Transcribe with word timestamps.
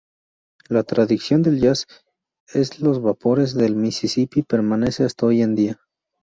La 0.67 0.81
tradición 0.81 1.43
del 1.43 1.59
jazz 1.61 1.85
en 2.55 2.63
los 2.79 3.03
vapores 3.03 3.53
del 3.53 3.75
Misisipi 3.75 4.41
permanece 4.41 5.03
hasta 5.03 5.27
hoy 5.27 5.43
en 5.43 5.53
día. 5.53 5.79